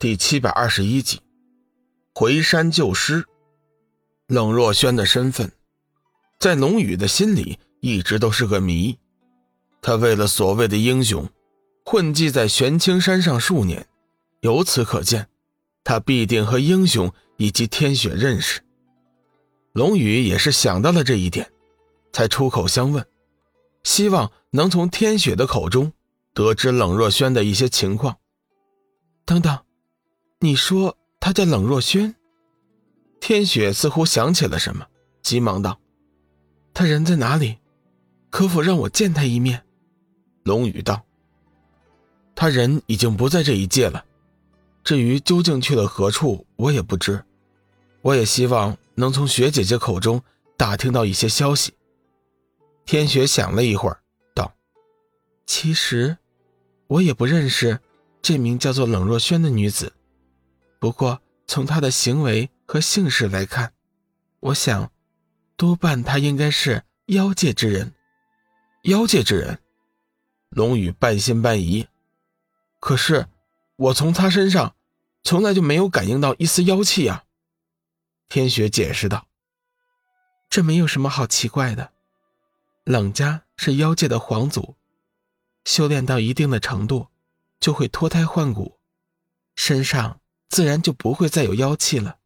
[0.00, 1.20] 第七百二十一集，
[2.14, 3.22] 回山救师。
[4.28, 5.52] 冷若轩的身份，
[6.38, 8.98] 在龙宇的心里一直都是个谜。
[9.82, 11.28] 他为了所谓的英雄，
[11.84, 13.86] 混迹在玄清山上数年，
[14.40, 15.28] 由此可见，
[15.84, 18.62] 他必定和英雄以及天雪认识。
[19.74, 21.52] 龙宇也是想到了这一点，
[22.10, 23.06] 才出口相问，
[23.84, 25.92] 希望能从天雪的口中
[26.32, 28.16] 得知冷若轩的一些情况。
[29.26, 29.58] 等等。
[30.42, 32.14] 你说他叫冷若轩？
[33.20, 34.86] 天雪似乎想起了什么，
[35.20, 35.78] 急忙道
[36.72, 37.58] ：“他人在哪里？
[38.30, 39.62] 可否让我见他一面？”
[40.44, 41.04] 龙宇道
[42.34, 44.02] ：“他人已经不在这一界了，
[44.82, 47.22] 至于究竟去了何处，我也不知。
[48.00, 50.22] 我也希望能从雪姐姐口中
[50.56, 51.74] 打听到一些消息。”
[52.86, 54.00] 天雪想了一会儿，
[54.34, 54.54] 道
[55.44, 56.16] ：“其实，
[56.86, 57.78] 我也不认识
[58.22, 59.92] 这名叫做冷若轩的女子。”
[60.80, 63.74] 不过，从他的行为和姓氏来看，
[64.40, 64.90] 我想，
[65.54, 67.92] 多半他应该是妖界之人。
[68.84, 69.60] 妖界之人，
[70.48, 71.86] 龙宇半信半疑。
[72.78, 73.28] 可是，
[73.76, 74.74] 我从他身上，
[75.22, 77.24] 从来就没有感应到一丝妖气啊。
[78.30, 79.26] 天雪解释道
[80.48, 81.92] ：“这没有什么好奇怪的。
[82.84, 84.76] 冷家是妖界的皇族，
[85.66, 87.08] 修炼到一定的程度，
[87.60, 88.78] 就会脱胎换骨，
[89.54, 90.18] 身上。”
[90.50, 92.16] 自然就不会再有妖气了，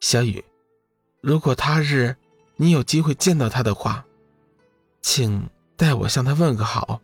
[0.00, 0.44] 小雨，
[1.22, 2.14] 如果他日
[2.56, 4.04] 你有机会见到他的话，
[5.00, 7.00] 请代我向他问个好。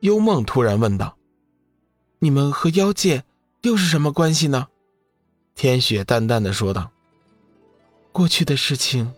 [0.00, 1.18] 幽梦突然问道
[2.20, 3.24] ：“你们和妖界
[3.62, 4.68] 又是什么关系呢？”
[5.56, 6.92] 天雪淡淡的说道
[8.12, 9.12] ：“过去的事情，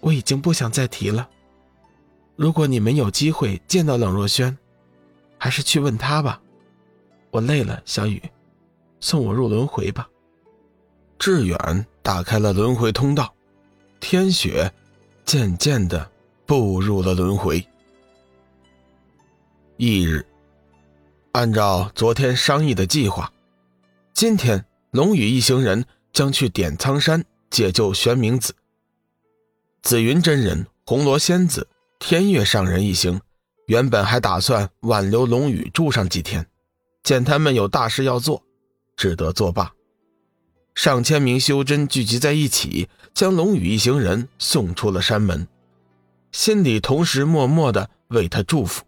[0.00, 1.28] 我已经不想再提了。
[2.36, 4.56] 如果你们有机会见到冷若轩，
[5.36, 6.40] 还是去问他吧。
[7.32, 8.22] 我累了，小雨。”
[9.02, 10.08] 送我入轮回吧。
[11.18, 13.34] 志远打开了轮回通道，
[14.00, 14.72] 天雪
[15.26, 16.10] 渐渐的
[16.46, 17.62] 步入了轮回。
[19.76, 20.24] 翌日，
[21.32, 23.30] 按照昨天商议的计划，
[24.14, 28.54] 今天龙宇一行人将去点苍山解救玄冥子。
[29.82, 31.66] 紫云真人、红罗仙子、
[31.98, 33.20] 天月上人一行
[33.66, 36.46] 原本还打算挽留龙宇住上几天，
[37.02, 38.42] 见他们有大事要做。
[38.96, 39.72] 只得作罢。
[40.74, 45.46] 上千名修真聚集在一起，将龙宇一行人送出了山门，
[46.32, 48.82] 心里同时默默的为他祝福，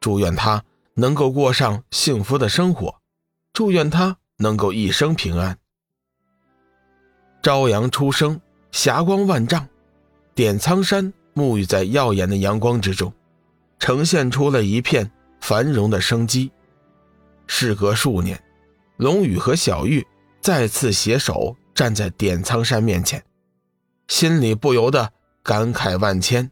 [0.00, 0.64] 祝愿他
[0.94, 2.96] 能够过上幸福的生活，
[3.52, 5.56] 祝愿他能够一生平安。
[7.42, 8.40] 朝阳初升，
[8.72, 9.68] 霞光万丈，
[10.34, 13.12] 点苍山沐浴在耀眼的阳光之中，
[13.78, 15.08] 呈现出了一片
[15.40, 16.50] 繁荣的生机。
[17.46, 18.42] 事隔数年。
[18.96, 20.06] 龙宇和小玉
[20.40, 23.24] 再次携手站在点苍山面前，
[24.06, 25.12] 心里不由得
[25.42, 26.50] 感慨万千。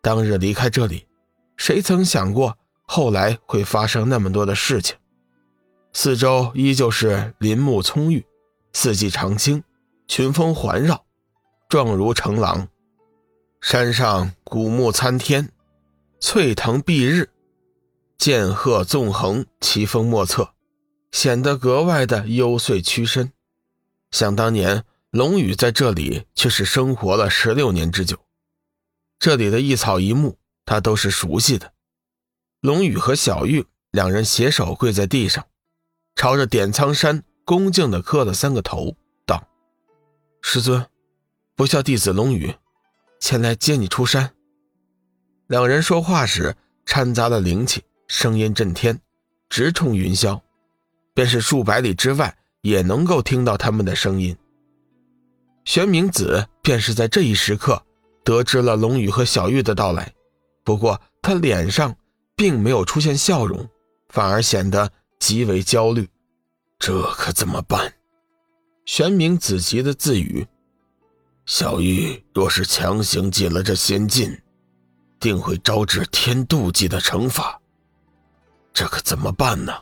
[0.00, 1.06] 当日离开这里，
[1.56, 4.96] 谁曾想过后来会发生那么多的事情？
[5.92, 8.24] 四周依旧是林木葱郁，
[8.72, 9.64] 四季常青，
[10.06, 11.04] 群峰环绕，
[11.68, 12.68] 状如城廊。
[13.60, 15.50] 山上古木参天，
[16.20, 17.30] 翠藤蔽日，
[18.16, 20.55] 剑鹤纵横，奇峰莫测。
[21.16, 23.32] 显得格外的幽邃屈身。
[24.10, 28.18] 想当年，龙宇在这里却是生活了十六年之久，
[29.18, 31.72] 这里的一草一木他都是熟悉的。
[32.60, 35.46] 龙宇和小玉两人携手跪在地上，
[36.14, 38.94] 朝着点苍山恭敬地磕了三个头，
[39.24, 39.48] 道
[40.42, 40.84] ：“师尊，
[41.54, 42.54] 不孝弟子龙宇，
[43.20, 44.34] 前来接你出山。”
[45.48, 49.00] 两人说话时掺杂了灵气，声音震天，
[49.48, 50.38] 直冲云霄。
[51.16, 54.36] 便是数百里之外，也能够听到他们的声音。
[55.64, 57.82] 玄冥子便是在这一时刻
[58.22, 60.12] 得知了龙宇和小玉的到来，
[60.62, 61.96] 不过他脸上
[62.36, 63.66] 并没有出现笑容，
[64.10, 66.06] 反而显得极为焦虑。
[66.78, 67.94] 这可怎么办？
[68.84, 70.46] 玄冥子急的自语
[71.46, 74.38] ：“小玉若是强行进了这仙境，
[75.18, 77.58] 定会招致天妒忌的惩罚。
[78.74, 79.72] 这可怎么办呢？”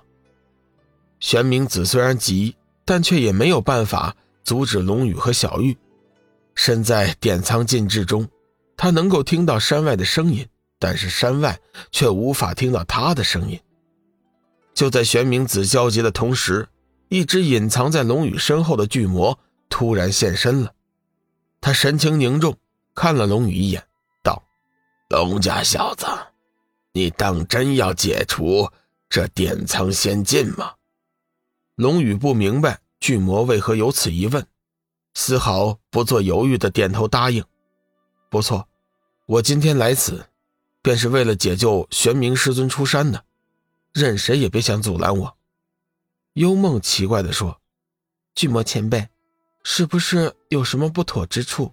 [1.24, 2.54] 玄冥子虽然急，
[2.84, 5.74] 但却也没有办法阻止龙宇和小玉。
[6.54, 8.28] 身在点苍禁制中，
[8.76, 10.46] 他能够听到山外的声音，
[10.78, 11.58] 但是山外
[11.90, 13.58] 却无法听到他的声音。
[14.74, 16.68] 就在玄冥子焦急的同时，
[17.08, 19.38] 一只隐藏在龙宇身后的巨魔
[19.70, 20.74] 突然现身了。
[21.58, 22.54] 他神情凝重，
[22.94, 23.82] 看了龙宇一眼，
[24.22, 24.42] 道
[25.08, 26.04] ：“龙家小子，
[26.92, 28.68] 你当真要解除
[29.08, 30.70] 这点苍仙禁吗？”
[31.76, 34.46] 龙宇不明白巨魔为何有此疑问，
[35.14, 37.44] 丝毫不做犹豫的点头答应
[38.30, 38.68] ：“不错，
[39.26, 40.24] 我今天来此，
[40.82, 43.24] 便是为了解救玄冥师尊出山的，
[43.92, 45.36] 任谁也别想阻拦我。”
[46.34, 47.60] 幽梦奇怪地说
[48.36, 49.08] ：“巨魔前辈，
[49.64, 51.72] 是不是有什么不妥之处？”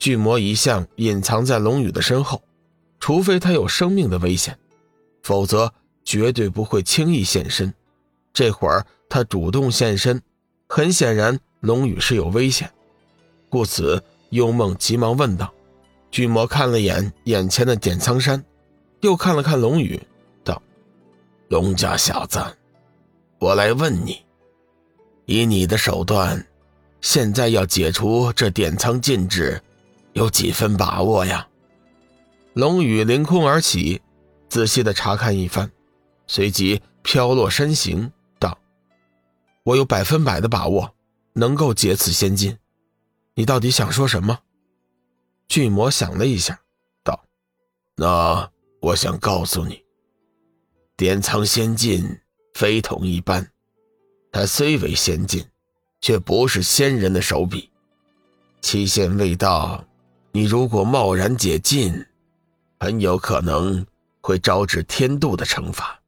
[0.00, 2.42] 巨魔一向隐藏在龙宇的身后，
[2.98, 4.58] 除非他有生命的危险，
[5.22, 7.74] 否则绝对不会轻易现身。
[8.32, 10.22] 这会儿他主动现身，
[10.68, 12.70] 很显然龙宇是有危险，
[13.48, 15.52] 故此幽梦急忙问道
[16.10, 18.44] ：“巨魔看了眼眼前的点苍山，
[19.00, 20.00] 又看了看龙宇，
[20.44, 20.62] 道
[21.48, 22.40] ：‘龙家小子，
[23.38, 24.22] 我来问你，
[25.26, 26.46] 以你的手段，
[27.00, 29.62] 现在要解除这点苍禁制。’”
[30.12, 31.46] 有几分把握呀？
[32.54, 34.02] 龙宇凌空而起，
[34.48, 35.70] 仔细的查看一番，
[36.26, 38.10] 随即飘落身形
[39.62, 40.94] ，：“我有百分百的把握，
[41.34, 42.58] 能够解此仙禁。
[43.34, 44.40] 你到底想说什么？”
[45.48, 46.60] 巨魔想了一下，
[47.02, 47.24] 道
[47.96, 49.84] ：“那我想告诉你，
[50.96, 52.20] 典藏仙境
[52.54, 53.50] 非同一般，
[54.32, 55.44] 它虽为仙境，
[56.00, 57.70] 却不是仙人的手笔，
[58.60, 59.84] 期限未到。”
[60.32, 62.06] 你如果贸然解禁，
[62.78, 63.84] 很有可能
[64.20, 65.99] 会招致天妒的惩罚。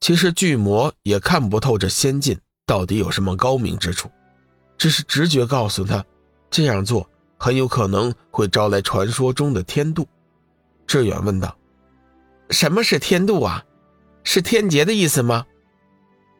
[0.00, 4.10] 其实巨魔也看不透这仙境到底有什么高明之处，
[4.76, 6.04] 只是直觉告诉他，
[6.50, 7.08] 这样做
[7.38, 10.06] 很有可能会招来传说中的天妒。
[10.86, 11.56] 志远问道
[12.50, 13.64] ：“什么是天妒啊？
[14.22, 15.46] 是天劫的意思吗？”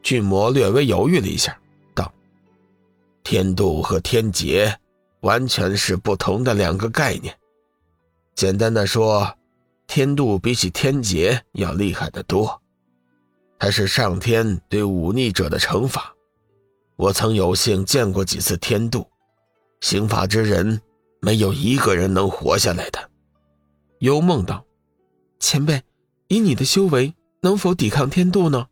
[0.03, 1.57] 巨魔略微犹豫了一下，
[1.93, 2.13] 道
[3.23, 4.77] ：“天妒和天劫。”
[5.21, 7.35] 完全是不同的两个概念。
[8.35, 9.35] 简单的说，
[9.87, 12.61] 天妒比起天劫要厉害得多，
[13.59, 16.13] 它是上天对忤逆者的惩罚。
[16.95, 19.07] 我曾有幸见过几次天度，
[19.81, 20.81] 刑法之人
[21.21, 23.09] 没有一个人能活下来的。
[23.99, 24.65] 幽梦道
[25.39, 25.81] ：“前辈，
[26.27, 28.67] 以你的修为，能否抵抗天度呢？”